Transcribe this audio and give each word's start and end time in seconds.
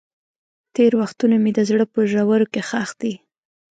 تېر 0.75 0.91
وختونه 1.01 1.35
مې 1.43 1.51
د 1.57 1.59
زړه 1.69 1.85
په 1.93 1.99
ژورو 2.11 2.47
کې 2.53 2.61
ښخ 2.69 2.89
دي. 3.01 3.13